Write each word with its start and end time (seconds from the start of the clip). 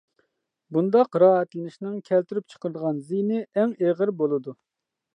بۇنداق 0.77 1.17
راھەتلىنىشنىڭ 1.25 2.01
كەلتۈرۈپ 2.09 2.49
چىقىرىدىغان 2.55 3.05
زىيىنى 3.11 3.47
ئەڭ 3.51 3.81
ئېغىر 3.81 4.17
بولىدۇ. 4.25 4.61